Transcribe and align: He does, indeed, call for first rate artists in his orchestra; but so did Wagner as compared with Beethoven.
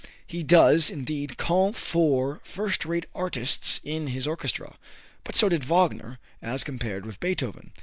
He 0.25 0.41
does, 0.41 0.89
indeed, 0.89 1.37
call 1.37 1.73
for 1.73 2.39
first 2.43 2.85
rate 2.85 3.05
artists 3.13 3.79
in 3.83 4.07
his 4.07 4.25
orchestra; 4.25 4.75
but 5.23 5.35
so 5.35 5.47
did 5.47 5.63
Wagner 5.65 6.17
as 6.41 6.63
compared 6.63 7.05
with 7.05 7.19
Beethoven. 7.19 7.71